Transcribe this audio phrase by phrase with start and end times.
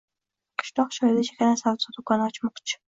[0.61, 2.79] Qishloq joyda chakana savdo doʻkoni ochmoqchi